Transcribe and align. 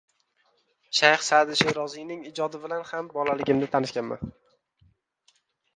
Shayh 0.99 1.25
Saʼdiy 1.27 1.59
Sheroziyning 1.59 2.23
ijodi 2.31 2.63
bilan 2.65 2.83
ham 2.93 3.13
bolaligimda 3.19 3.73
tanishganman. 3.77 4.35